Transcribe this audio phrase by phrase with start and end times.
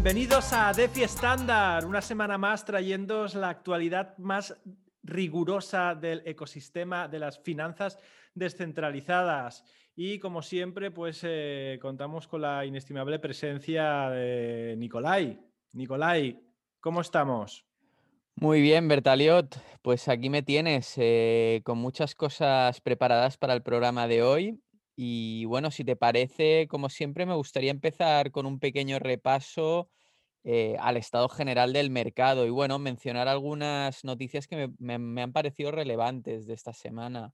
[0.00, 4.56] Bienvenidos a DeFi Standard, una semana más trayéndoos la actualidad más
[5.02, 7.98] rigurosa del ecosistema de las finanzas
[8.32, 9.64] descentralizadas.
[9.96, 15.36] Y como siempre, pues eh, contamos con la inestimable presencia de Nicolai.
[15.72, 16.44] Nicolai,
[16.78, 17.66] ¿cómo estamos?
[18.36, 19.60] Muy bien, Bertaliot.
[19.82, 24.60] Pues aquí me tienes eh, con muchas cosas preparadas para el programa de hoy.
[25.00, 29.88] Y bueno, si te parece, como siempre, me gustaría empezar con un pequeño repaso
[30.44, 35.70] eh, al estado general del mercado y bueno, mencionar algunas noticias que me, han parecido
[35.70, 37.32] relevantes de esta semana.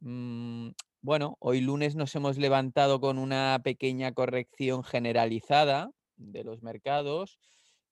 [0.00, 7.38] Mm, bueno, hoy lunes nos hemos levantado con una pequeña corrección generalizada de los mercados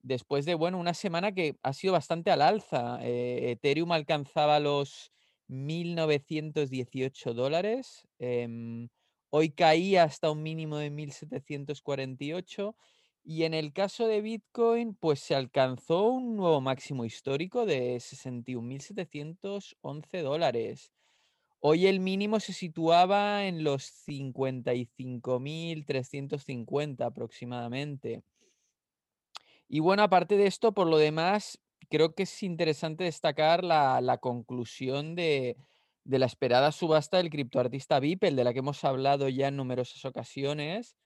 [0.02, 2.98] después de, bueno, una semana que ha sido bastante al alza.
[3.02, 5.12] Eh, Ethereum alcanzaba los
[5.48, 8.06] 1.918 dólares.
[8.18, 8.88] Em,
[9.30, 12.74] hoy caía hasta un mínimo de 1.748.
[13.24, 20.22] Y en el caso de Bitcoin, pues se alcanzó un nuevo máximo histórico de 61.711
[20.22, 20.92] dólares.
[21.60, 28.24] Hoy el mínimo se situaba en los 55.350 aproximadamente.
[29.68, 35.14] Y bueno, aparte de esto, por lo demás, creo que es interesante destacar la, conclusión
[35.14, 35.56] de,
[36.04, 40.96] la esperada subasta del criptoartista Beeple, de la que hemos hablado ya en numerosas ocasiones.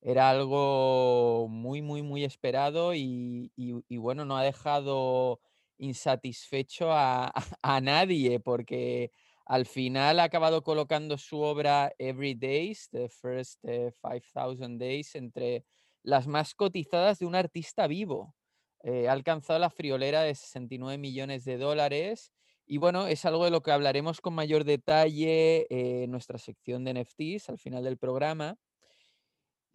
[0.00, 3.50] Era algo muy, muy, muy esperado y,
[3.90, 5.40] bueno, no ha dejado
[5.78, 9.10] insatisfecho a, a, nadie porque
[9.44, 15.64] al final ha acabado colocando su obra Every Days, The First 5000 Days, entre
[16.02, 18.34] las más cotizadas de un artista vivo.
[18.82, 22.32] Eh, ha alcanzado la friolera de 69 millones de dólares.
[22.66, 26.94] Y bueno, es algo de lo que hablaremos con mayor detalle en nuestra sección de
[26.94, 28.56] NFTs al final del programa.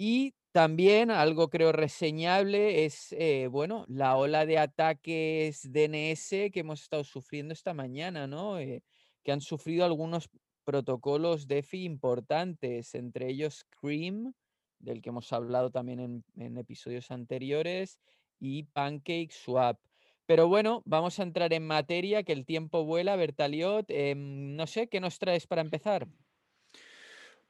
[0.03, 6.81] Y también algo creo reseñable es, eh, bueno, la ola de ataques DNS que hemos
[6.81, 8.57] estado sufriendo esta mañana, ¿no?
[8.57, 8.81] Eh,
[9.23, 10.27] que han sufrido algunos
[10.63, 14.33] protocolos DeFi importantes, entre ellos Cream,
[14.79, 17.99] del que hemos hablado también en, episodios anteriores,
[18.39, 19.79] y Pancake Swap.
[20.25, 23.85] Pero bueno, vamos a entrar en materia, que el tiempo vuela, Bertaliot.
[23.89, 26.07] Em, no sé, ¿qué nos traes para empezar?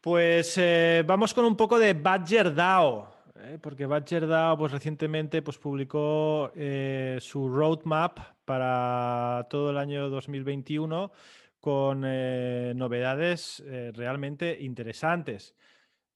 [0.02, 3.60] Pues eh, vamos con un poco de Badger DAO, ¿eh?
[3.62, 11.12] porque Badger DAO pues, recientemente pues, publicó eh, su roadmap para todo el año 2021
[11.60, 13.64] con novedades
[13.94, 15.54] realmente interesantes.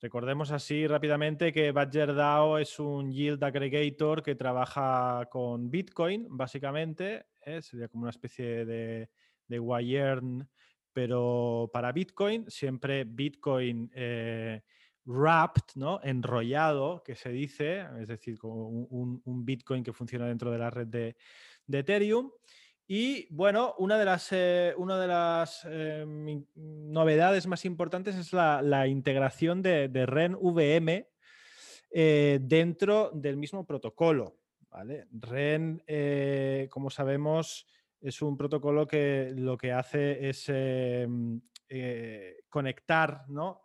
[0.02, 7.28] Recordemos así rápidamente que Badger DAO es un yield aggregator que trabaja con Bitcoin, básicamente.
[7.62, 9.12] Sería como una especie de,
[9.48, 9.60] de
[10.96, 14.62] pero para Bitcoin, siempre Bitcoin eh,
[15.04, 16.00] wrapped, ¿no?
[16.02, 20.88] enrollado, que se dice, es decir, como un, Bitcoin que funciona dentro de la red
[20.88, 21.18] de,
[21.68, 22.32] de Ethereum.
[22.88, 28.88] Y bueno, una de las, eh, una de las em, novedades más importantes es la,
[28.88, 31.10] integración de, REN VM
[31.92, 34.38] eh, dentro del mismo protocolo.
[35.12, 37.68] REN, eh, como sabemos,
[38.08, 41.42] es un protocolo que lo que hace es em,
[42.48, 43.64] conectar, ¿no?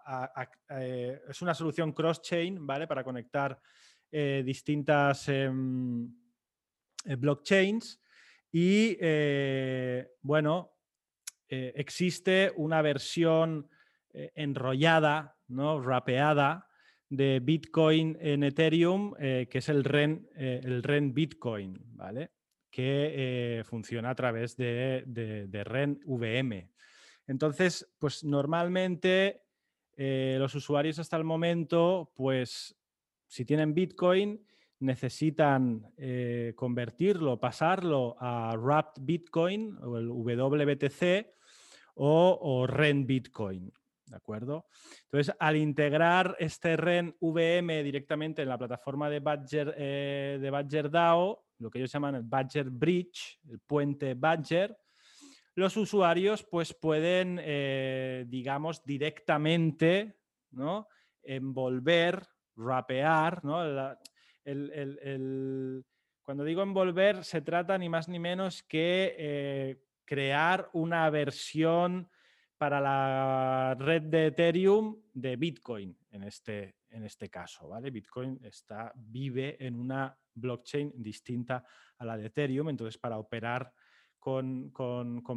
[1.29, 2.87] es una solución cross-chain, ¿vale?
[2.87, 3.61] Para conectar
[4.11, 6.11] distintas em,
[7.05, 8.01] blockchains
[8.53, 10.73] y eh, bueno,
[11.49, 13.69] eh, existe una versión
[14.13, 15.81] eh, enrollada, ¿no?
[15.81, 16.67] rapeada
[17.09, 22.31] de Bitcoin en Ethereum, que es el REN, el REN Bitcoin, ¿vale?
[22.71, 26.71] Que funciona a través de, de, REN VM.
[27.27, 29.43] Entonces, pues normalmente
[29.97, 32.75] los usuarios hasta el momento, pues
[33.27, 34.45] si tienen Bitcoin,
[34.81, 41.27] necesitan eh, convertirlo, pasarlo a Wrapped Bitcoin o el WBTC
[41.95, 43.73] o, REN Bitcoin.
[44.07, 44.67] ¿De acuerdo?
[45.05, 50.91] Entonces, al integrar este REN VM directamente en la plataforma de Badger, eh, de Badger
[50.91, 54.77] DAO, lo que ellos llaman el Badger Bridge, el puente Badger,
[55.55, 60.17] los usuarios pues pueden, eh, digamos, directamente
[60.53, 60.89] ¿no?
[61.23, 62.27] envolver,
[62.57, 63.97] rapear, ¿no?
[66.23, 72.09] cuando digo envolver, se trata ni más ni menos que eh, crear una versión
[72.57, 77.69] para la red de Ethereum de Bitcoin en este, en este caso.
[77.69, 77.91] ¿vale?
[77.91, 81.65] Bitcoin está, vive en una blockchain distinta
[81.99, 83.73] a la de Ethereum, entonces para operar
[84.19, 84.73] con,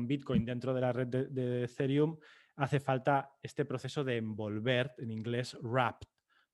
[0.07, 2.18] Bitcoin dentro de la red de, Ethereum
[2.56, 6.07] hace falta este proceso de envolver, en inglés wrapped.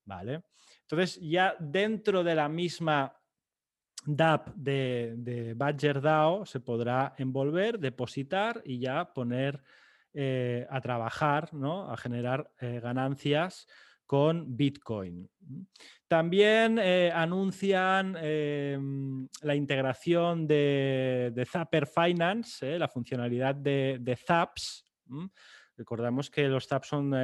[0.04, 0.44] ¿vale?
[0.82, 3.14] Entonces, ya dentro de la misma
[4.06, 9.62] DApp de, de Badger DAO se podrá envolver, depositar y ya poner
[10.12, 11.88] eh, a trabajar, ¿no?
[11.88, 13.68] a generar eh, ganancias
[14.10, 15.30] con Bitcoin.
[16.08, 24.84] También eh, anuncian em, la integración de, Zapper Finance, la funcionalidad de, Zaps.
[25.76, 27.14] Recordamos que los Zaps son,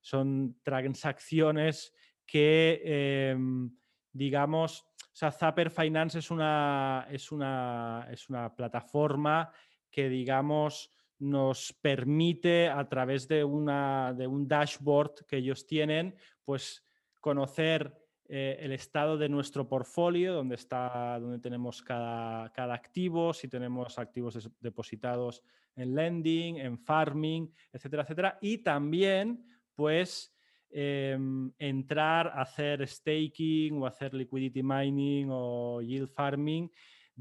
[0.00, 1.92] son transacciones
[2.24, 3.76] que, em,
[4.12, 9.50] digamos, Zapper Finance es una, es una, es una plataforma
[9.90, 10.88] que, digamos,
[11.22, 16.14] nos permite a través de, una, de un dashboard que ellos tienen,
[16.44, 16.84] pues
[17.20, 17.96] conocer
[18.28, 23.98] eh, el estado de nuestro portfolio, donde, está, donde tenemos cada, cada activo, si tenemos
[23.98, 25.42] activos depositados
[25.76, 28.38] en lending, en farming, etcétera, etcétera.
[28.40, 30.32] Y también, pues,
[30.74, 36.70] Em, entrar a hacer staking o hacer liquidity mining o yield farming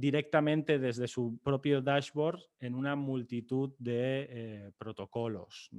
[0.01, 5.69] directamente desde su propio dashboard en una multitud de eh, protocolos.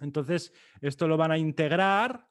[0.00, 2.26] Entonces, esto lo van a integrar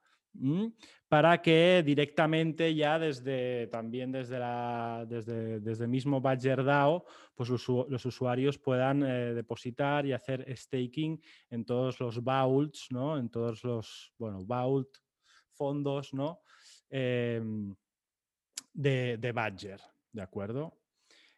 [1.07, 7.05] para que directamente ya desde también desde la desde, desde mismo Badger DAO
[7.35, 11.21] pues los, usuarios puedan eh, depositar y hacer staking
[11.51, 14.89] en todos los vaults no en todos los bueno vault
[15.51, 16.41] fondos no
[16.89, 17.75] em,
[18.73, 20.79] de, de Badger de acuerdo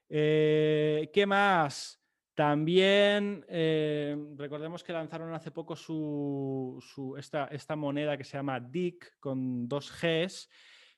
[0.08, 2.06] eh, qué más
[2.36, 9.70] también eh, recordemos que lanzaron hace poco su, esta, moneda que se llama DIC con
[9.70, 10.50] dos Gs,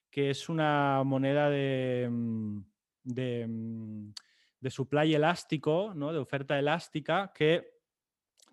[0.09, 2.57] que es una moneda de, mm,
[3.03, 4.13] mm,
[4.59, 6.11] de, supply elástico, ¿no?
[6.11, 7.69] de oferta elástica, que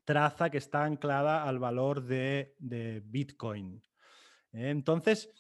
[0.04, 2.54] traza que está anclada al valor de,
[3.06, 3.82] Bitcoin.
[4.52, 4.68] ¿eh?
[4.68, 5.30] entonces,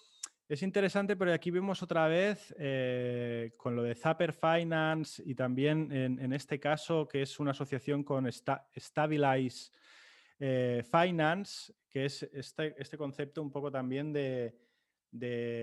[0.46, 5.90] es interesante, pero aquí vemos otra vez eh, con lo de Zapper Finance y también
[5.90, 9.70] en, este caso que es una asociación con Stabilize
[10.38, 14.54] eh, Finance, que es este, este, concepto un poco también de,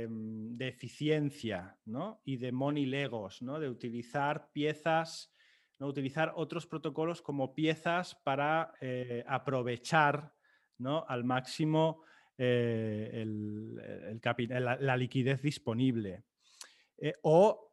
[0.09, 1.77] mm, eficiencia
[2.23, 3.59] y de money legos, ¿no?
[3.59, 5.31] de utilizar piezas,
[5.77, 5.87] ¿no?
[5.87, 10.33] utilizar otros protocolos como piezas para eh, aprovechar
[10.79, 11.05] ¿no?
[11.07, 12.01] al máximo
[12.43, 13.23] eh,
[14.79, 16.23] la, liquidez disponible.
[16.97, 17.71] Eh, o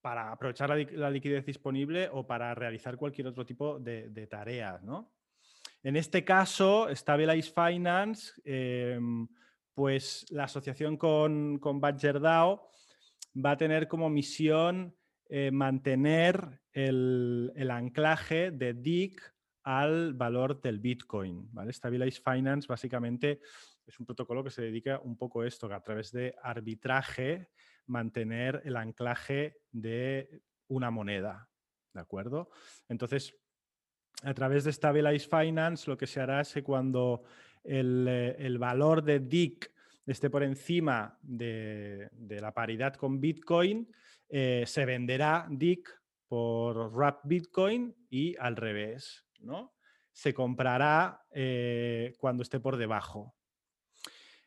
[0.00, 4.82] para aprovechar la, liquidez disponible o para realizar cualquier otro tipo de, tareas.
[5.84, 9.28] En este caso, Stabilize Finance, em,
[9.72, 14.96] pues la asociación con, con Badger va a tener como misión
[15.28, 19.33] eh, mantener el, el, anclaje de DIC
[19.64, 21.48] al valor del Bitcoin.
[21.52, 21.72] ¿vale?
[21.72, 23.40] Stabilize Finance básicamente
[23.86, 27.50] es un protocolo que se dedica un poco a esto, que a través de arbitraje
[27.86, 31.48] mantener el anclaje de una moneda.
[31.92, 32.50] ¿De acuerdo?
[32.88, 33.36] Entonces,
[34.22, 37.24] a través de Stabilize Finance lo que se hará es que cuando
[37.62, 39.70] el, eh, valor de DIC
[40.06, 43.90] esté por encima de, la paridad con Bitcoin,
[44.28, 45.88] eh, se venderá DIC
[46.26, 49.24] por Wrap Bitcoin y al revés.
[49.44, 49.74] ¿No?
[50.12, 53.34] Se comprará eh, cuando esté por debajo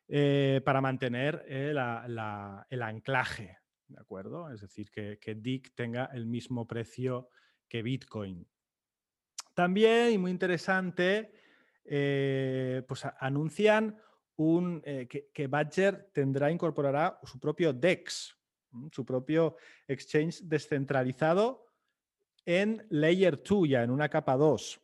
[0.07, 4.51] eh, para mantener eh, el anclaje, ¿de acuerdo?
[4.51, 7.29] Es decir, que, que DIC tenga el mismo precio
[7.67, 8.47] que Bitcoin.
[9.53, 11.33] También, y muy interesante,
[11.83, 13.97] pues anuncian
[14.35, 18.37] un, que, que, Badger tendrá, incorporará su propio DEX,
[18.91, 19.55] su propio
[19.87, 21.65] exchange descentralizado
[22.47, 24.79] en Layer 2, ya en una capa 2.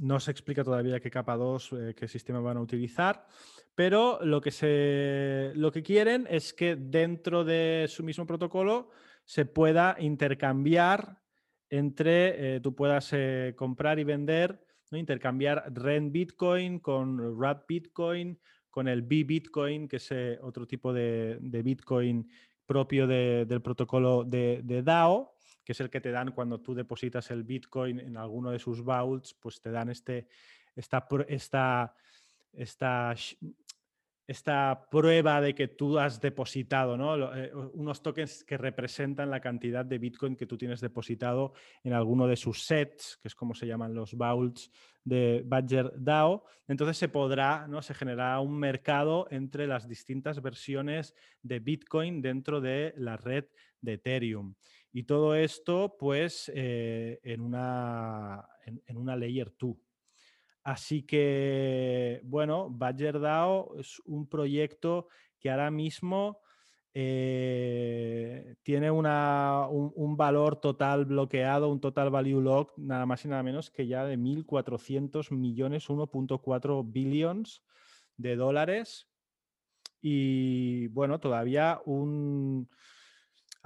[0.00, 3.26] No se explica todavía qué capa 2, eh, qué sistema van a utilizar,
[3.74, 8.90] pero lo que, se, lo que quieren es que dentro de su mismo protocolo
[9.24, 11.18] se pueda intercambiar
[11.70, 18.38] entre, eh, tú puedas eh, comprar y vender, intercambiar REN Bitcoin con RAP Bitcoin,
[18.70, 22.30] con el B Bitcoin, que es otro tipo de, Bitcoin
[22.64, 25.37] propio del protocolo de, de DAO
[25.68, 28.82] que es el que te dan cuando tú depositas el Bitcoin en alguno de sus
[28.82, 30.26] vaults, pues te dan este,
[30.74, 31.94] esta, esta,
[32.54, 33.14] esta,
[34.26, 37.36] esta prueba de que tú has depositado, ¿no?
[37.36, 41.52] Eh, unos tokens que representan la cantidad de Bitcoin que tú tienes depositado
[41.84, 44.70] en alguno de sus sets, que es como se llaman los vaults
[45.04, 46.46] de Badger DAO.
[46.66, 47.82] Entonces se podrá, ¿no?
[47.82, 53.44] Se generará un mercado entre las distintas versiones de Bitcoin dentro de la red
[53.82, 54.54] de Ethereum.
[54.98, 59.76] Y todo esto, pues, eh, en, una, en, una Layer 2.
[60.64, 65.06] Así que, bueno, Badger DAO es un proyecto
[65.38, 66.40] que ahora mismo
[66.94, 73.44] eh, tiene una, un, valor total bloqueado, un total value lock, nada más y nada
[73.44, 77.62] menos que ya de 1.400 millones, 1.4 billions
[78.16, 79.06] de dólares.
[80.02, 82.68] Y bueno, todavía un...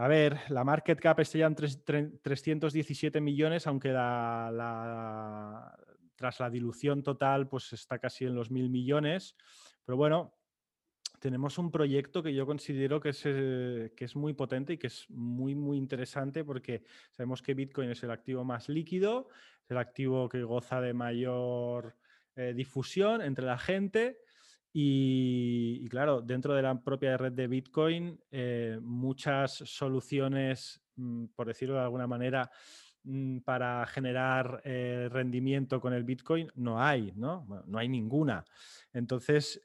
[0.02, 5.78] A ver, la market cap está en 317 millones, aunque la,
[6.16, 9.36] tras la dilución total pues está casi en los mil millones.
[9.84, 10.34] Pero bueno,
[11.20, 14.88] tenemos un proyecto que yo considero que es, eh, que es muy potente y que
[14.88, 16.82] es muy, muy interesante porque
[17.12, 19.28] sabemos que Bitcoin es el activo más líquido,
[19.62, 21.96] es el activo que goza de mayor
[22.34, 24.18] eh, difusión entre la gente.
[24.72, 31.74] Y, claro, dentro de la propia red de Bitcoin, eh, muchas soluciones, mm, por decirlo
[31.74, 32.50] de alguna manera,
[33.04, 37.46] mm, para generar rendimiento con el Bitcoin no hay, ¿no?
[37.66, 38.44] no hay ninguna.
[38.92, 39.60] Entonces,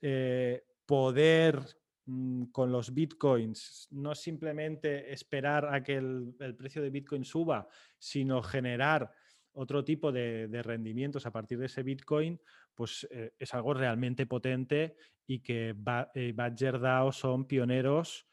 [0.88, 1.60] poder
[2.06, 7.68] mm, con los bitcoins, no simplemente esperar a que el, precio de bitcoin suba,
[8.00, 9.12] sino generar
[9.52, 12.40] otro tipo de, rendimientos a partir de ese bitcoin,
[12.78, 15.76] pues eh, es algo realmente potente y que
[16.14, 18.30] eh, Badger DAO son pioneros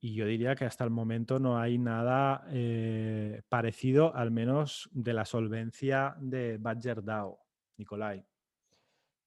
[0.00, 5.12] y yo diría que hasta el momento no hay nada eh, parecido, al menos de
[5.12, 7.40] la solvencia de Badger DAO,
[7.76, 8.24] Nicolai.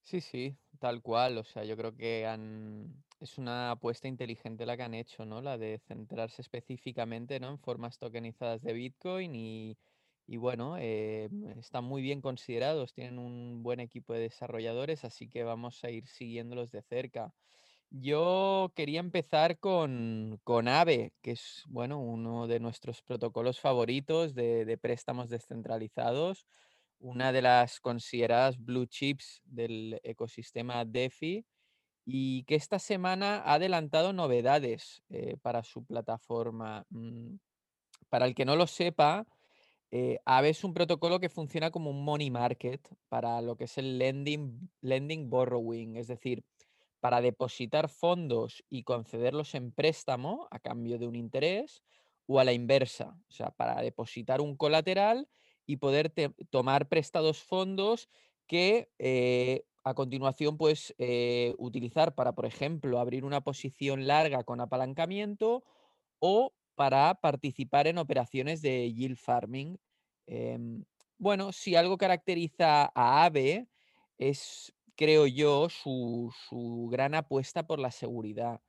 [0.02, 1.38] Sí, sí, tal cual.
[1.38, 2.26] O sea, yo creo que
[3.20, 5.42] es una apuesta inteligente la que han hecho, ¿no?
[5.42, 7.52] La de centrarse específicamente, ¿no?
[7.52, 9.78] En formas tokenizadas de Bitcoin y,
[10.26, 15.44] y bueno, eh, están muy bien considerados, tienen un buen equipo de desarrolladores, así que
[15.44, 17.34] vamos a ir siguiéndolos de cerca.
[17.90, 24.78] Yo quería empezar con, con AVE, que es, bueno, uno de nuestros protocolos favoritos de,
[24.82, 26.48] préstamos descentralizados
[27.00, 31.46] una de las consideradas blue chips del ecosistema DeFi
[32.06, 36.86] y que esta semana ha adelantado novedades eh, para su plataforma.
[36.90, 37.36] Mm,
[38.08, 39.26] para el que no lo sepa,
[39.96, 44.00] eh, es un protocolo que funciona como un money market para lo que es el
[44.00, 46.44] lending, lending borrowing, es decir,
[47.00, 51.84] para depositar fondos y concederlos en préstamo a cambio de un interés
[52.26, 55.30] o a la inversa, o sea, para depositar un colateral
[55.68, 56.12] y poder
[56.50, 58.10] tomar prestados fondos
[58.48, 64.60] que eh, a continuación puedes eh, utilizar para, por ejemplo, abrir una posición larga con
[64.60, 65.64] apalancamiento
[66.18, 69.78] o para participar en operaciones de yield farming.
[70.28, 70.84] Em,
[71.18, 73.68] bueno, si algo caracteriza a AVE
[74.18, 78.62] es, creo yo, su, gran apuesta por la seguridad.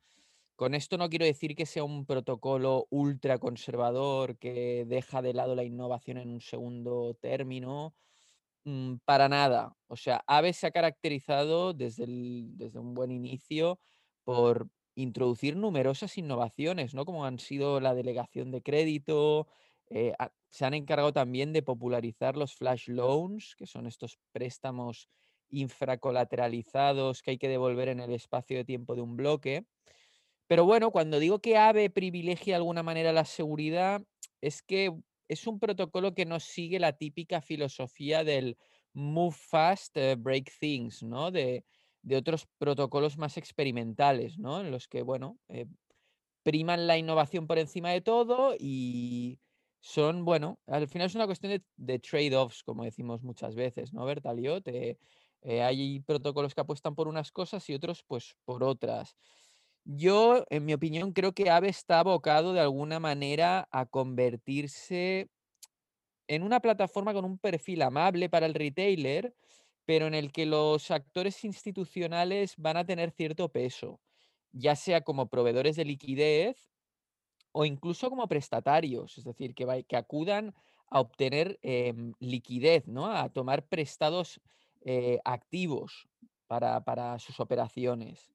[0.55, 5.55] Con esto no quiero decir que sea un protocolo ultra conservador que deja de lado
[5.55, 7.95] la innovación en un segundo término.
[8.65, 9.75] Mm, para nada.
[9.87, 13.79] O sea, AVE se ha caracterizado desde, desde un buen inicio
[14.23, 17.05] por introducir numerosas innovaciones, ¿no?
[17.05, 19.47] Como han sido la delegación de crédito,
[19.89, 20.13] eh,
[20.49, 25.09] se han encargado también de popularizar los flash loans, que son estos préstamos
[25.49, 29.65] infracolateralizados que hay que devolver en el espacio de tiempo de un bloque.
[30.47, 34.01] Pero bueno, cuando digo que AVE privilegia de alguna manera la seguridad,
[34.41, 34.91] es que
[35.27, 38.57] es un protocolo que no sigue la típica filosofía del
[38.93, 41.31] move fast, eh, break things, ¿no?
[41.31, 41.65] De,
[42.13, 44.61] otros protocolos más experimentales, ¿no?
[44.61, 45.65] En los que, bueno, eh,
[46.43, 49.39] priman la innovación por encima de todo y
[49.81, 54.61] son, bueno, al final es una cuestión de, trade-offs, como decimos muchas veces, ¿no, Bertalio?
[54.65, 59.15] Eh, hay protocolos que apuestan por unas cosas y otros, pues, por otras.
[59.83, 65.29] Yo, en mi opinión, creo que Aave está abocado de alguna manera a convertirse
[66.27, 69.35] en una plataforma con un perfil amable para el retailer,
[69.85, 74.01] pero en el que los actores institucionales van a tener cierto peso,
[74.51, 76.71] ya sea como proveedores de liquidez
[77.51, 80.53] o incluso como prestatarios, es decir, que, acudan
[80.89, 83.07] a obtener em, liquidez, ¿no?
[83.07, 84.41] a tomar prestados
[84.81, 86.07] eh, activos
[86.47, 88.31] para, para sus operaciones.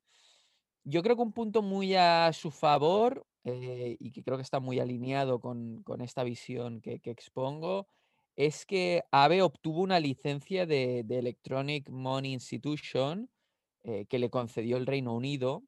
[0.85, 4.61] Yo creo que un punto muy a su favor, eh, y que creo que está
[4.61, 7.87] muy alineado con, esta visión que, expongo,
[8.47, 13.29] es que AVE obtuvo una licencia de, Electronic Money Institution
[13.83, 15.63] eh, que le concedió el Reino Unido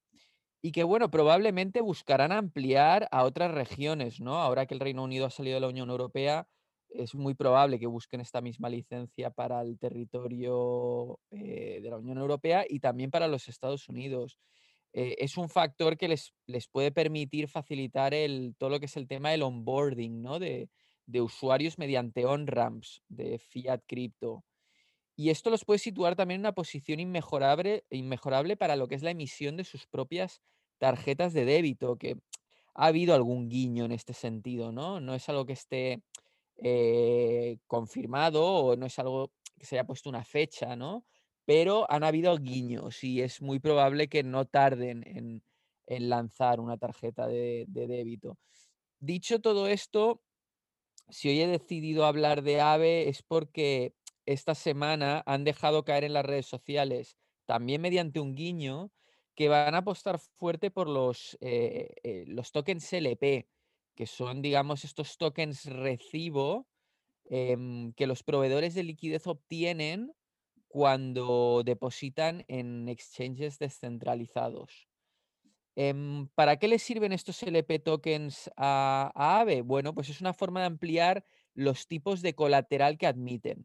[0.63, 4.37] y que, bueno, probablemente buscarán ampliar a otras regiones, ¿no?
[4.37, 6.49] Ahora que el Reino Unido ha salido de la Unión Europea,
[6.89, 12.17] es muy probable que busquen esta misma licencia para el territorio eh, de la Unión
[12.17, 14.39] Europea y también para los Estados Unidos.
[14.95, 18.97] Eh, es un factor que les, les puede permitir facilitar el, todo lo que es
[18.97, 20.39] el tema del onboarding ¿no?
[20.39, 20.71] de,
[21.21, 24.45] usuarios mediante on-ramps de fiat cripto.
[25.15, 29.03] Y esto los puede situar también en una posición inmejorable, inmejorable para lo que es
[29.03, 30.41] la emisión de sus propias
[30.79, 32.17] tarjetas de débito, que
[32.75, 35.01] ha habido algún guiño en este sentido, ¿no?
[35.01, 36.03] No es algo que esté
[36.57, 41.05] eh, confirmado o no es algo que se haya puesto una fecha, ¿no?
[41.45, 45.43] Pero han habido guiños y es muy probable que no tarden en,
[46.09, 48.39] lanzar una tarjeta de, débito.
[48.99, 50.23] Dicho todo esto,
[51.13, 56.15] si hoy he decidido hablar de AVE es porque esta semana han dejado caer en
[56.15, 58.91] las redes sociales, también mediante un guiño,
[59.35, 63.49] que van a apostar fuerte por los, eh, eh, los tokens LP,
[63.95, 66.67] que son, digamos, estos tokens recibo
[67.25, 70.13] em, que los proveedores de liquidez obtienen
[70.69, 74.89] cuando depositan en exchanges descentralizados.
[75.75, 79.63] Em, ¿Para qué les sirven estos LP tokens a, AVE?
[79.63, 81.25] Bueno, pues es una forma de ampliar
[81.55, 83.65] los tipos de colateral que admiten.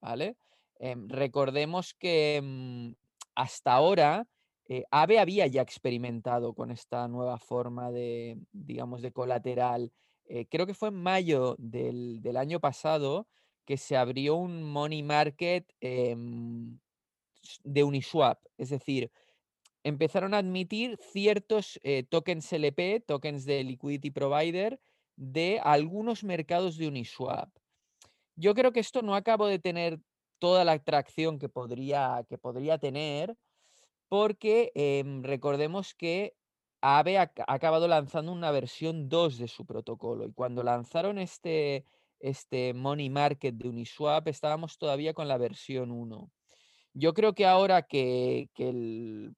[0.00, 0.36] ¿vale?
[0.78, 2.94] Em, recordemos que em,
[3.34, 4.26] hasta ahora
[4.66, 9.92] eh, AVE había ya experimentado con esta nueva forma de, digamos, de colateral.
[10.26, 13.26] Eh, creo que fue en mayo del, año pasado
[13.64, 18.38] que se abrió un money market de Uniswap.
[18.58, 19.10] Es decir,
[19.84, 24.80] empezaron a admitir ciertos eh, tokens LP, tokens de liquidity provider,
[25.16, 27.50] de algunos mercados de Uniswap.
[28.36, 29.98] Yo creo que esto no acabo de tener
[30.38, 33.36] toda la atracción que podría, que podría tener,
[34.08, 36.34] porque em, recordemos que
[36.80, 41.84] AVE ha, acabado lanzando una versión 2 de su protocolo y cuando lanzaron este,
[42.20, 46.30] este Money Market de Uniswap estábamos todavía con la versión 1.
[46.94, 49.30] Yo creo que ahora que, que,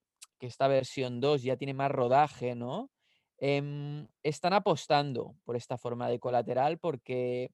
[0.47, 2.91] esta versión 2 ya tiene más rodaje, ¿no?
[3.39, 7.51] Em, están apostando por esta forma de colateral porque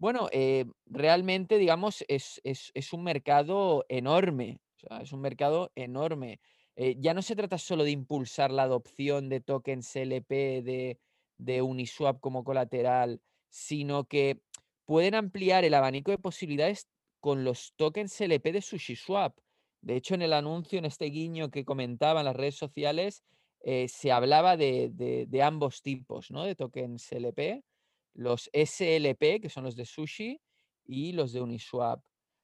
[0.00, 2.40] bueno, eh, realmente, digamos, es,
[2.94, 4.58] un mercado enorme,
[5.02, 6.40] es un mercado enorme.
[6.74, 10.98] Eh, ya no se trata solo de impulsar la adopción de tokens LP de,
[11.36, 14.40] de Uniswap como colateral, sino que
[14.86, 16.88] pueden ampliar el abanico de posibilidades
[17.20, 19.36] con los tokens LP de SushiSwap.
[19.82, 23.24] De hecho, en el anuncio, en este guiño que comentaba en las redes sociales,
[23.62, 26.44] eh, se hablaba de, ambos tipos, ¿no?
[26.44, 27.62] De tokens LP
[28.14, 30.40] los SLP, que son los de Sushi,
[30.84, 32.02] y los de Uniswap.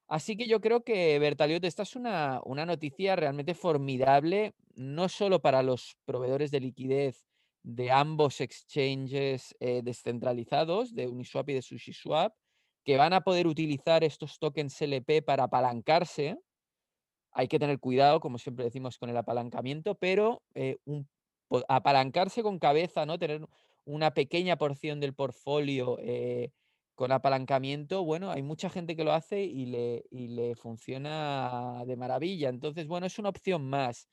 [0.08, 5.62] Así que yo creo que, Bertaliot, esta es una, noticia realmente formidable, no solo para
[5.62, 7.24] los proveedores de liquidez
[7.64, 12.32] de ambos exchanges eh, descentralizados, de Uniswap y de SushiSwap,
[12.84, 16.38] que van a poder utilizar estos tokens LP para apalancarse.
[17.38, 20.78] Hay que tener cuidado, como siempre decimos, con el apalancamiento, pero eh,
[21.68, 23.18] apalancarse con cabeza, ¿no?
[23.18, 23.46] Tener
[23.84, 26.50] una pequeña porción del portfolio eh,
[26.94, 31.94] con apalancamiento, bueno, hay mucha gente que lo hace y le, y le funciona de
[31.94, 32.48] maravilla.
[32.48, 34.08] Entonces, bueno, es una opción más.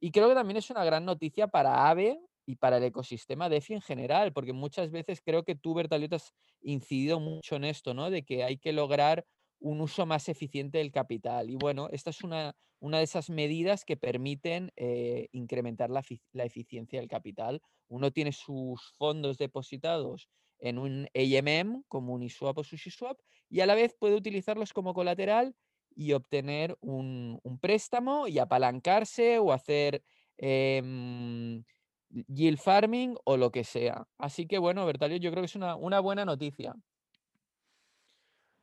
[0.00, 3.74] Y creo que también es una gran noticia para AVE y para el ecosistema DeFi
[3.74, 8.08] en general, porque muchas veces creo que tú, Bertaliot, has incidido mucho en esto, ¿no?
[8.08, 9.26] De que hay que lograr
[9.60, 11.50] un uso más eficiente del capital.
[11.50, 16.02] Y bueno, esta es una, una de esas medidas que permiten eh, incrementar la,
[16.44, 17.62] eficiencia del capital.
[17.88, 23.74] Uno tiene sus fondos depositados en un AMM como Uniswap o SushiSwap y a la
[23.74, 25.54] vez puede utilizarlos como colateral
[25.96, 30.02] y obtener un, préstamo y apalancarse o hacer
[30.36, 31.64] em,
[32.10, 34.06] yield farming o lo que sea.
[34.18, 36.74] Así que bueno, Bertalio, yo creo que es una, una buena noticia.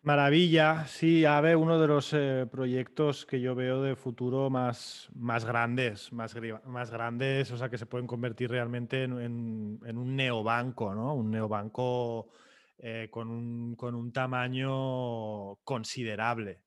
[0.03, 5.45] Maravilla, sí, AVE, uno de los eh, proyectos que yo veo de futuro más, más
[5.45, 11.13] grandes, más, grandes, o sea, que se pueden convertir realmente en, un neobanco, ¿no?
[11.13, 12.29] Un neobanco
[12.79, 16.63] eh, con, un, tamaño considerable.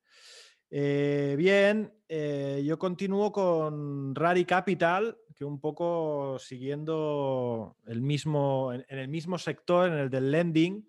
[0.71, 9.09] Eh, bien, yo continúo con Rari Capital, que un poco siguiendo el mismo, en el
[9.09, 10.87] mismo sector, en el del lending,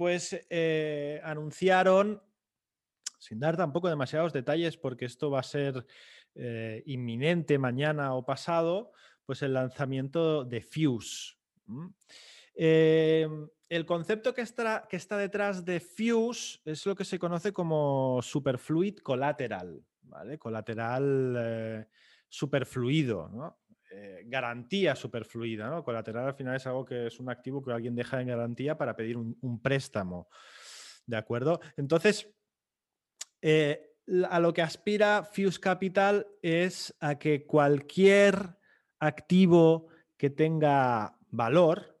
[0.00, 0.34] pues
[1.22, 2.22] anunciaron,
[3.18, 5.84] sin dar tampoco demasiados detalles porque esto va a ser
[6.34, 8.92] eh, inminente mañana o pasado,
[9.26, 11.36] pues el lanzamiento de Fuse.
[12.54, 13.28] Eh,
[13.68, 19.84] el concepto que está, detrás de Fuse es lo que se conoce como Superfluid Collateral,
[20.00, 20.38] ¿vale?
[20.38, 21.86] Colateral
[22.26, 23.59] superfluido, ¿no?
[23.92, 25.82] Eh, garantía superfluida, ¿no?
[25.82, 28.94] Colateral al final es algo que es un activo que alguien deja en garantía para
[28.94, 30.28] pedir un, préstamo.
[31.06, 31.60] ¿De acuerdo?
[31.76, 32.32] Entonces,
[33.42, 33.96] eh,
[34.28, 38.56] a lo que aspira Fuse Capital es a que cualquier
[39.00, 41.98] activo que tenga valor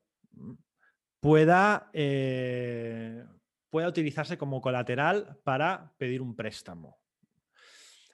[1.18, 3.24] pueda, eh,
[3.68, 6.99] pueda utilizarse como colateral para pedir un préstamo.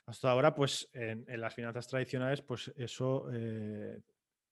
[0.07, 4.01] Hasta ahora, pues en, las finanzas tradicionales, pues eso eh,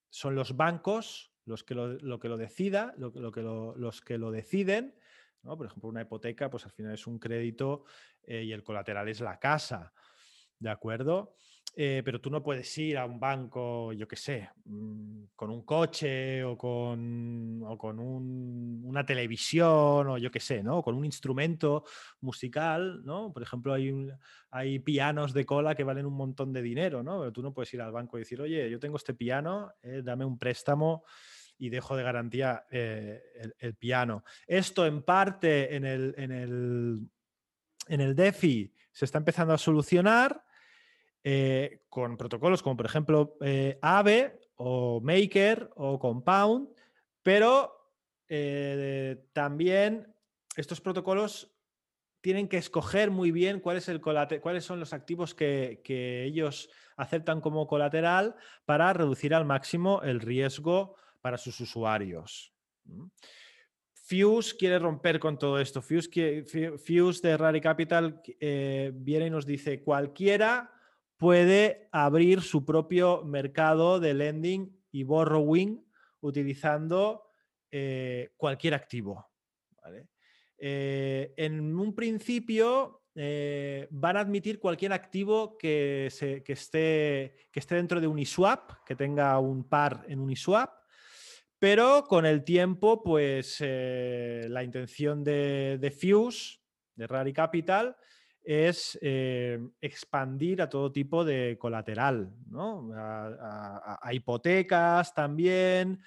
[0.09, 4.95] son los bancos los que lo, que lo decida, lo, que los que lo deciden,
[5.43, 5.55] ¿no?
[5.55, 7.85] por ejemplo, una hipoteca, pues al final es un crédito
[8.23, 9.93] eh, y el colateral es la casa,
[10.57, 11.35] ¿de acuerdo?
[11.77, 15.65] Eh, pero tú no puedes ir a un banco, yo qué sé, mm, con un
[15.65, 20.81] coche o con, con una televisión o yo qué sé, ¿no?
[20.81, 21.83] con un instrumento
[22.21, 23.33] musical, ¿no?
[23.33, 23.93] Por ejemplo, hay,
[24.51, 27.19] hay pianos de cola que valen un montón de dinero, ¿no?
[27.19, 30.01] Pero tú no puedes ir al banco y decir, oye, yo tengo este piano, eh,
[30.01, 31.03] dame un préstamo
[31.57, 33.21] y dejo de garantía eh,
[33.59, 34.23] el, piano.
[34.47, 37.09] Esto en parte en el, en el,
[37.89, 40.45] en el DeFi se está empezando a solucionar
[41.27, 43.79] eh, con protocolos como por ejemplo eh,
[44.57, 46.69] o Maker o Compound,
[47.23, 47.95] pero
[48.29, 50.13] eh, también
[50.55, 51.51] estos protocolos
[52.21, 55.81] tienen que escoger muy bien cuáles son los activos que,
[56.27, 58.35] ellos aceptan como colateral
[58.65, 62.53] para reducir al máximo el riesgo para sus usuarios.
[63.95, 65.81] Fuse quiere romper con todo esto.
[65.81, 66.43] Fuse,
[66.77, 68.21] Fuse de Rally Capital
[68.93, 70.71] viene y nos dice cualquiera
[71.17, 75.83] puede abrir su propio mercado de lending y borrowing
[76.21, 77.23] utilizando
[77.71, 79.29] eh, cualquier activo.
[80.57, 86.43] Eh, en un principio eh, van a admitir cualquier activo que, esté,
[87.51, 90.71] que esté dentro de Uniswap, que tenga un par en Uniswap,
[91.59, 96.59] pero con el tiempo, pues la intención de, Fuse,
[96.95, 97.95] de Rally Capital,
[98.45, 102.91] es eh, expandir a todo tipo de colateral, ¿no?
[102.95, 106.01] a, hipotecas también.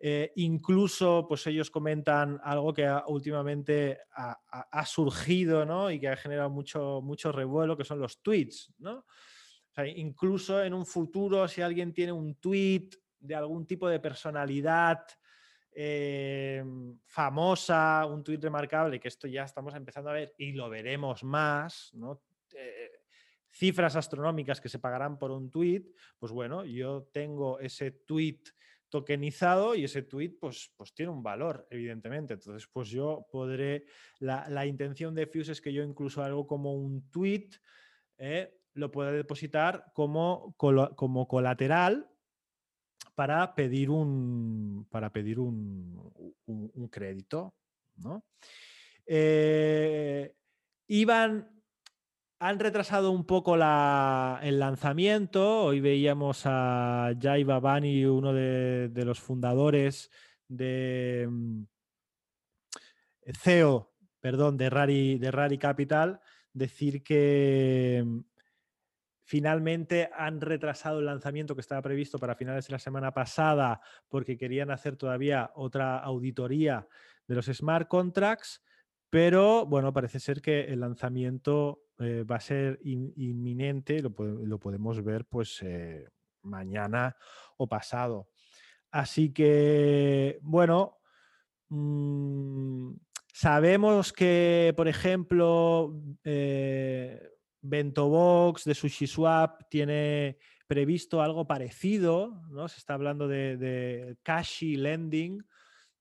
[0.00, 5.90] Eh, incluso, pues ellos comentan algo que últimamente ha, surgido ¿no?
[5.90, 8.72] y que ha generado mucho, mucho revuelo, que son los tweets.
[8.78, 9.04] ¿no?
[9.96, 14.98] incluso en un futuro, si alguien tiene un tweet de algún tipo de personalidad
[15.80, 21.22] Em, famosa, un tuit remarcable, que esto ya estamos empezando a ver y lo veremos
[21.22, 22.20] más, ¿no?
[22.52, 22.90] Eh,
[23.48, 25.86] cifras astronómicas que se pagarán por un tuit,
[26.18, 28.40] pues bueno, yo tengo ese tweet
[28.88, 32.34] tokenizado y ese tweet pues, pues tiene un valor, evidentemente.
[32.34, 33.84] Entonces, pues yo podré,
[34.18, 37.50] la, intención de Fuse es que yo incluso algo como un tweet
[38.16, 42.07] eh, lo pueda depositar como, como colateral
[43.18, 46.12] para pedir un, para pedir un,
[46.88, 47.52] crédito.
[47.96, 48.22] ¿no?
[49.04, 50.36] Eh,
[50.86, 51.50] iban,
[52.38, 55.64] han retrasado un poco el lanzamiento.
[55.64, 60.12] Hoy veíamos a Jai Babani, uno de, los fundadores
[60.46, 61.62] de mm,
[63.36, 66.20] CEO, perdón, de Rari, de Rari Capital,
[66.52, 68.04] decir que
[69.28, 74.38] Finalmente han retrasado el lanzamiento que estaba previsto para finales de la semana pasada porque
[74.38, 76.88] querían hacer todavía otra auditoría
[77.26, 78.64] de los smart contracts,
[79.10, 84.14] pero bueno, parece ser que el lanzamiento eh, va a ser inminente, lo,
[84.58, 86.08] podemos ver pues eh,
[86.40, 87.14] mañana
[87.58, 88.30] o pasado.
[88.90, 91.00] Así que, bueno,
[91.68, 92.94] mm,
[93.30, 97.27] sabemos que, por ejemplo, eh,
[97.60, 102.68] Bentobox de SushiSwap tiene previsto algo parecido, ¿no?
[102.68, 105.42] Se está hablando de, de Cashi Lending,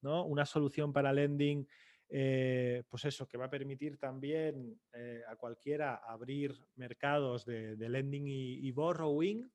[0.01, 0.25] ¿no?
[0.25, 1.67] Una solución para lending,
[2.09, 8.27] eh, pues eso, que va a permitir también eh, a cualquiera abrir mercados de, lending
[8.27, 9.49] y, borrowing.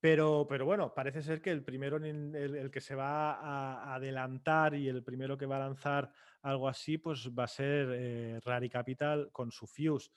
[0.00, 4.88] Pero, pero, bueno, parece ser que el primero, el, que se va a adelantar y
[4.88, 6.12] el primero que va a lanzar
[6.42, 10.10] algo así, pues va a ser eh, Rari Capital con su Fuse.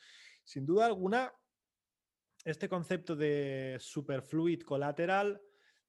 [0.43, 1.33] Sin duda alguna,
[2.43, 5.41] este concepto de superfluid collateral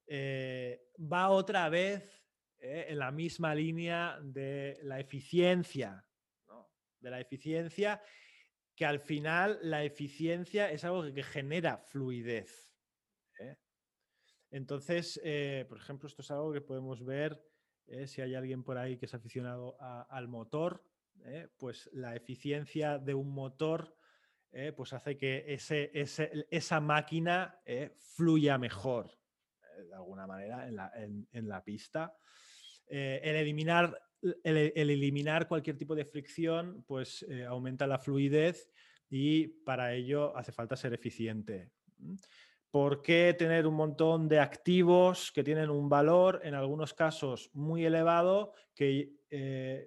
[0.05, 2.23] eh, va otra vez
[2.59, 6.05] eh, en la misma línea de la eficiencia,
[6.99, 8.01] de la eficiencia,
[8.75, 12.73] que al final la eficiencia es algo que, genera fluidez.
[13.39, 13.57] ¿eh?
[14.51, 15.19] Entonces,
[15.67, 17.43] por ejemplo, esto es algo que podemos ver
[18.05, 20.85] si hay alguien por ahí que es aficionado al motor,
[21.57, 23.95] pues la eficiencia de un motor
[24.55, 25.57] eh, pues hace que
[26.51, 29.09] esa máquina eh, fluya mejor,
[29.63, 32.15] eh, de alguna manera, en la, pista.
[32.85, 33.99] el, eliminar,
[34.43, 38.69] el, eliminar cualquier tipo de fricción, pues aumenta la fluidez
[39.09, 41.71] y para ello hace falta ser eficiente.
[42.69, 47.85] ¿Por qué tener un montón de activos que tienen un valor, en algunos casos muy
[47.85, 49.15] elevado, que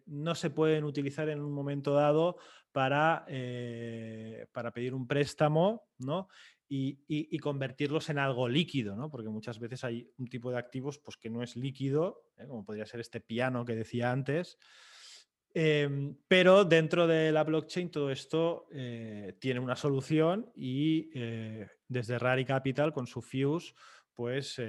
[0.07, 2.37] no se pueden utilizar en un momento dado
[2.77, 6.29] para, eh, para pedir un préstamo, ¿no?
[6.69, 9.09] y, convertirlos en algo líquido, ¿no?
[9.09, 12.45] Porque muchas veces hay un tipo de activos pues, que no es líquido, ¿eh?
[12.47, 14.59] como podría ser este piano que decía antes.
[15.55, 21.09] Em, pero dentro de la blockchain todo esto eh, tiene una solución y
[21.89, 23.73] desde Rari Capital con su Fuse
[24.13, 24.61] pues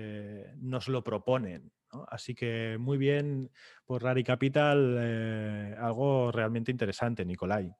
[0.55, 1.73] nos lo proponen.
[2.07, 3.51] Así que muy bien
[3.85, 7.75] por Rari Capital, algo realmente interesante, Nicolai.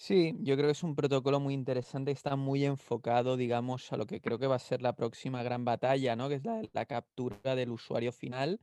[0.00, 4.06] Sí, yo creo que es un protocolo muy interesante, está muy enfocado, digamos, a lo
[4.06, 6.28] que creo que va a ser la próxima gran batalla, ¿no?
[6.28, 8.60] Que es la, captura del usuario final.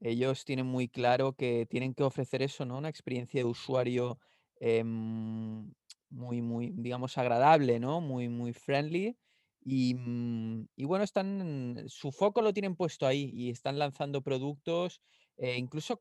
[0.00, 2.78] Ellos tienen muy claro que tienen que ofrecer eso, ¿no?
[2.78, 4.20] Una experiencia de usuario
[4.60, 5.72] em,
[6.10, 8.00] muy, muy, digamos, agradable, ¿no?
[8.00, 9.16] Muy, muy friendly.
[9.64, 15.00] Y, mm, y bueno, están, su foco lo tienen puesto ahí y están lanzando productos
[15.36, 15.98] eh, incluso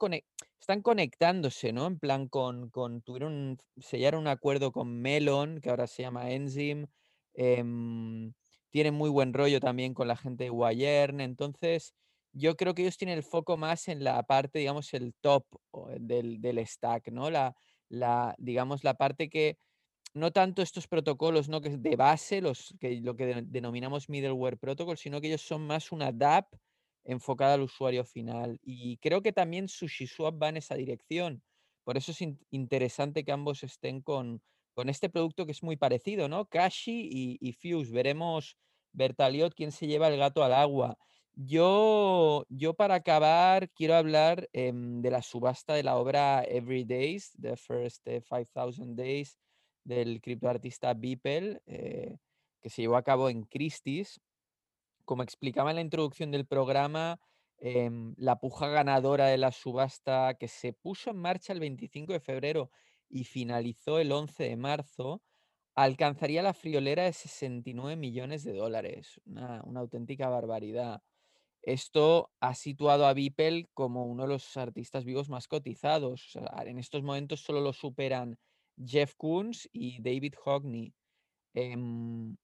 [0.59, 1.87] están conectándose, ¿no?
[1.87, 6.87] En plan, con, con tuvieron, sellaron un acuerdo con Melon, que ahora se llama Enzyme.
[7.33, 8.33] Em,
[8.69, 11.21] tienen muy buen rollo también con la gente de Wayern.
[11.21, 11.93] Entonces,
[12.33, 15.45] yo creo que ellos tienen el foco más en la parte, digamos, el top
[15.99, 17.29] del, del stack, ¿no?
[17.29, 17.55] La,
[17.89, 19.57] la, digamos, la parte que
[20.13, 21.61] no tanto estos protocolos ¿no?
[21.61, 25.91] que de base, los que, lo que denominamos middleware protocol, sino que ellos son más
[25.91, 26.53] una DAP
[27.03, 28.59] enfocada al usuario final.
[28.63, 31.43] Y creo que también SushiSwap va en esa dirección.
[31.83, 34.41] Por eso es interesante que ambos estén con,
[34.73, 36.45] con este producto que es muy parecido, ¿no?
[36.45, 37.91] Kashi y, Fuse.
[37.91, 38.57] Veremos,
[38.93, 40.97] Bertaliot, quién se lleva el gato al agua.
[41.33, 47.31] Yo, yo para acabar, quiero hablar em, de la subasta de la obra Every Days,
[47.39, 49.37] The First 5000 Days,
[49.83, 52.17] del criptoartista Beeple, eh,
[52.61, 54.19] que se llevó a cabo en Christie's
[55.11, 57.19] como explicaba en la introducción del programa,
[57.57, 62.21] em, la puja ganadora de la subasta que se puso en marcha el 25 de
[62.21, 62.71] febrero
[63.09, 65.21] y finalizó el 11 de marzo,
[65.75, 71.03] alcanzaría la friolera de 69 millones de dólares, una, auténtica barbaridad.
[71.61, 76.39] Esto ha situado a Beeple como uno de los artistas vivos más cotizados.
[76.65, 78.39] en estos momentos solo lo superan
[78.81, 80.93] Jeff Koons y David Hockney.
[81.53, 82.37] Em,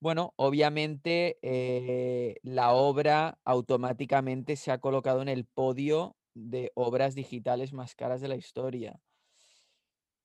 [0.00, 7.72] bueno, obviamente eh, la obra automáticamente se ha colocado en el podio de obras digitales
[7.72, 9.00] más caras de la historia.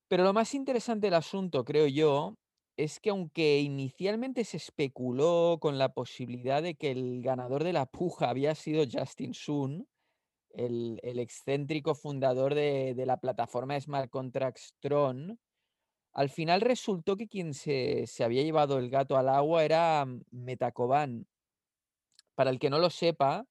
[0.07, 2.35] Pero lo más interesante del asunto, creo yo,
[2.75, 7.85] es que aunque inicialmente se especuló con la posibilidad de que el ganador de la
[7.85, 9.87] puja había sido Justin Sun,
[10.49, 15.39] el, excéntrico fundador de, de, la plataforma Smart Contracts Tron,
[16.13, 21.27] al final resultó que quien se, había llevado el gato al agua era mm, Metacoban.
[22.35, 23.45] Para el que no lo sepa,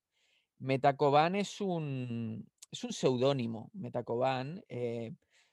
[0.59, 5.13] Metacoban es un, es un seudónimo, Metacoban, eh,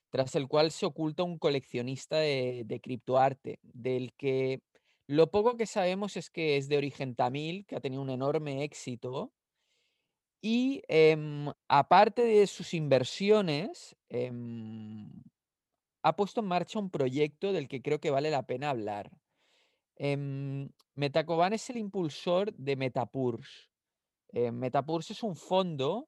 [0.09, 4.61] tras el cual se oculta un coleccionista de, de criptoarte, del que
[5.07, 8.63] lo poco que sabemos es que es de origen tamil, que ha tenido un enorme
[8.63, 9.31] éxito.
[10.41, 15.09] Y em, aparte de sus inversiones, em,
[16.07, 19.11] ha puesto en marcha un proyecto del que creo que vale la pena hablar.
[19.97, 23.69] Em, Metacoban es el impulsor de Metapurs.
[24.29, 26.07] Eh, Metapurs es un fondo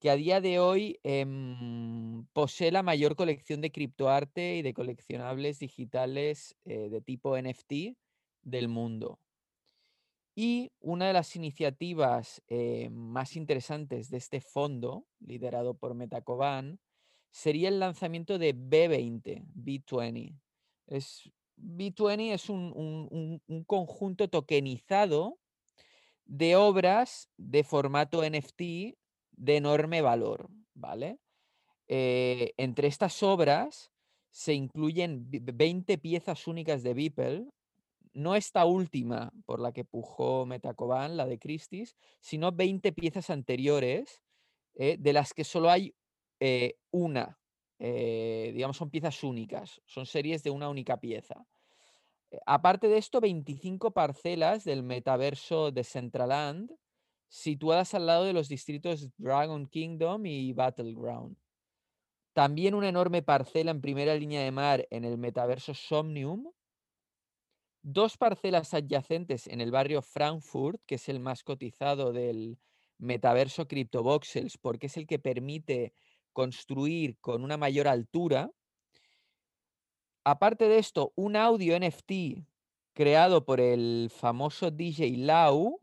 [0.00, 5.58] que a día de hoy em, posee la mayor colección de criptoarte y de coleccionables
[5.58, 7.96] digitales eh, de tipo NFT
[8.42, 9.18] del mundo.
[10.34, 16.80] Y una de las iniciativas eh, más interesantes de este fondo, liderado por Metacoban,
[17.30, 20.38] sería el lanzamiento de B20, B20.
[20.86, 25.38] Es, B20 es un, conjunto tokenizado
[26.24, 28.60] de obras de formato NFT
[29.32, 31.18] de enorme valor, ¿vale?
[31.86, 33.90] Eh, entre estas obras
[34.30, 37.46] se incluyen 20 piezas únicas de Beeple,
[38.12, 44.22] no esta última por la que pujó Metacoban, la de Christie's, sino 20 piezas anteriores,
[44.74, 45.94] eh, de las que solo hay
[46.40, 47.38] eh, una,
[47.78, 51.46] eh, digamos, son piezas únicas, son series de una única pieza.
[52.30, 56.70] Eh, aparte de esto, 25 parcelas del metaverso de Centraland,
[57.28, 61.36] situadas al lado de los distritos Dragon Kingdom y Battleground.
[62.32, 66.52] También una enorme parcela en primera línea de mar en el metaverso Somnium.
[67.82, 72.58] Dos parcelas adyacentes en el barrio Frankfurt, que es el más cotizado del
[72.98, 75.92] metaverso CryptoVoxels, porque es el que permite
[76.38, 78.52] construir con una mayor altura.
[80.22, 82.46] Aparte de esto, un audio NFT
[82.92, 85.80] creado por el famoso DJ Lau.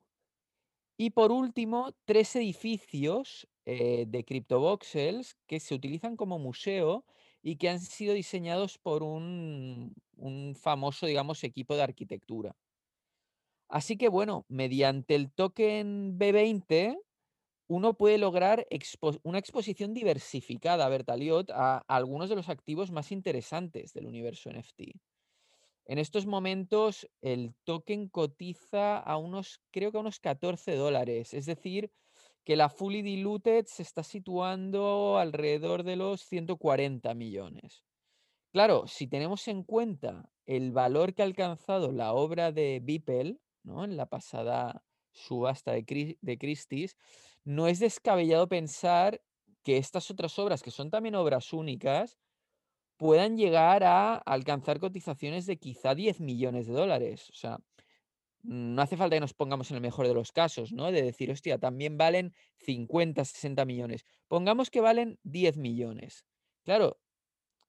[0.97, 7.03] Y por último, tres edificios eh, de CryptoVoxels que se utilizan como museo
[7.41, 12.55] y que han sido diseñados por un, un famoso, digamos, equipo de arquitectura.
[13.67, 16.97] Así que bueno, mediante el token B20
[17.67, 18.67] uno puede lograr
[19.23, 24.99] una exposición diversificada, Bertaliot, a, algunos de los activos más interesantes del universo NFT.
[25.87, 31.45] En estos momentos el token cotiza a unos, creo que a unos 14 dólares, es
[31.45, 31.91] decir,
[32.43, 37.83] que la fully diluted se está situando alrededor de los 140 millones.
[38.51, 43.83] Claro, si tenemos en cuenta el valor que ha alcanzado la obra de Beeple, ¿no?
[43.83, 46.95] En la pasada subasta de Christie's,
[47.45, 49.21] no es descabellado pensar
[49.63, 52.17] que estas otras obras, que son también obras únicas,
[52.97, 57.29] puedan llegar a alcanzar cotizaciones de quizá 10 millones de dólares.
[57.29, 57.59] O sea,
[58.43, 60.91] no hace falta que nos pongamos en el mejor de los casos, ¿no?
[60.91, 64.05] De decir, hostia, también valen 50, 60 millones.
[64.27, 66.25] Pongamos que valen 10 millones.
[66.63, 66.99] Claro,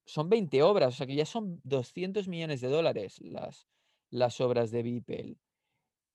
[0.04, 3.66] son 20 obras, o sea que ya son 200 millones de dólares las,
[4.10, 5.36] las obras de Beeple.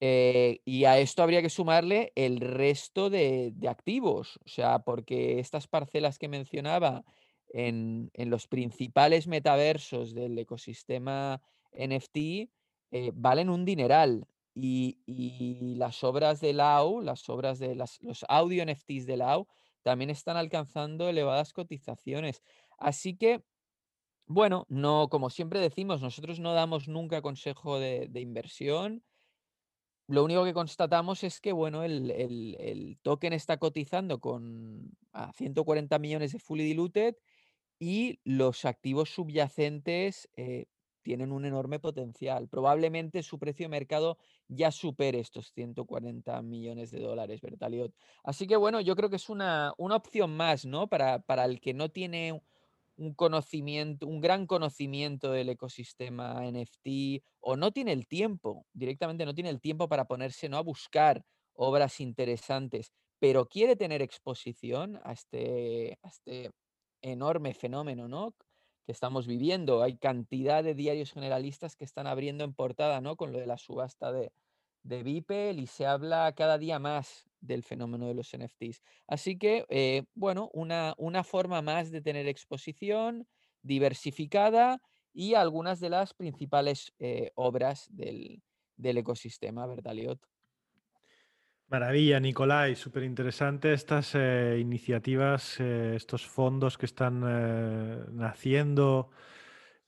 [0.03, 5.67] Eh, y a esto habría que sumarle el resto de, activos, o sea, porque estas
[5.67, 7.05] parcelas que mencionaba
[7.49, 11.39] en, los principales metaversos del ecosistema
[11.73, 12.49] NFT eh,
[13.13, 14.25] valen un dineral.
[14.53, 14.97] Y,
[15.77, 19.47] las obras de Lau, las obras de los audio NFTs de Lau,
[19.83, 22.41] también están alcanzando elevadas cotizaciones.
[22.77, 23.43] Así que
[24.33, 29.03] bueno, no, como siempre decimos, nosotros no damos nunca consejo de, inversión.
[30.07, 36.33] Lo único que constatamos es que, bueno, el, token está cotizando con a 140 millones
[36.33, 37.15] de fully diluted
[37.79, 40.65] y los activos subyacentes eh,
[41.01, 42.47] tienen un enorme potencial.
[42.47, 47.93] Probablemente su precio de mercado ya supere estos 140 millones de dólares, Bertaliot.
[48.23, 50.87] Así que, bueno, yo creo que es una, una opción más, ¿no?
[50.87, 52.41] Para, para el que no tiene
[53.01, 59.33] un conocimiento, un gran conocimiento del ecosistema NFT o no tiene el tiempo, directamente no
[59.33, 60.57] tiene el tiempo para ponerse ¿no?
[60.57, 66.51] a buscar obras interesantes, pero quiere tener exposición a este, a este
[67.01, 68.35] enorme fenómeno ¿no?
[68.85, 69.81] que estamos viviendo.
[69.81, 73.15] Hay cantidad de diarios generalistas que están abriendo en portada ¿no?
[73.15, 74.31] con lo de la subasta de,
[74.83, 78.81] de Beeple y se habla cada día más del fenómeno de los NFTs.
[79.07, 83.27] Así que, eh, bueno, una, una, forma más de tener exposición
[83.61, 84.81] diversificada
[85.13, 88.41] y algunas de las principales eh, obras del,
[88.77, 90.19] del ecosistema, ¿verdad, Liot?
[91.67, 97.21] Maravilla, Nicolai, súper interesante estas eh, iniciativas, estos fondos que están
[98.15, 99.11] naciendo.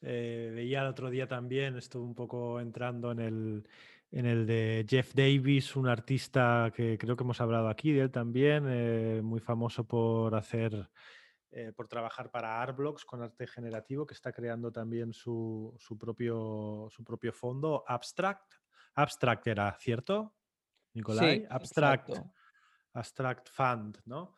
[0.01, 3.67] veía el otro día también, estuve un poco entrando en el,
[4.13, 8.11] en el de Jeff Davis, un artista que creo que hemos hablado aquí de él
[8.11, 10.87] también, eh, muy famoso por hacer,
[11.51, 17.03] eh, por trabajar para Artblocks con arte generativo, que está creando también su, propio, su
[17.03, 18.53] propio fondo, Abstract.
[18.93, 20.35] Abstract era, ¿cierto?
[20.93, 22.11] Nicolai, Abstract,
[22.93, 24.35] Abstract Fund, ¿no?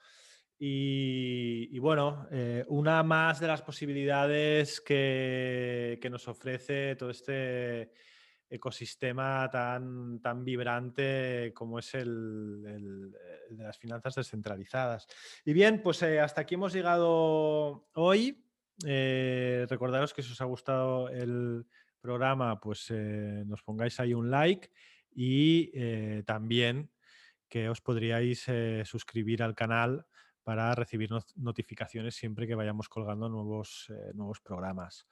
[0.57, 7.91] Y, bueno, eh, una más de las posibilidades que, que nos ofrece todo este
[8.49, 13.11] ecosistema tan, tan vibrante como es el,
[13.49, 15.07] de las finanzas descentralizadas.
[15.43, 18.41] Y bien, pues eh, hasta aquí hemos llegado hoy.
[18.85, 21.65] Eh, recordaros que si os ha gustado el
[22.01, 24.69] programa, pues eh, nos pongáis ahí un like
[25.17, 25.71] y
[26.23, 26.91] también
[27.47, 28.45] que os podríais
[28.83, 30.05] suscribir al canal
[30.45, 35.07] para recibir notificaciones siempre que vayamos colgando nuevos, eh, nuevos programas.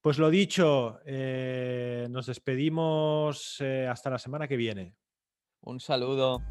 [0.00, 4.96] Pues lo dicho, eh, nos despedimos eh, hasta la semana que viene.
[5.60, 6.42] Un saludo.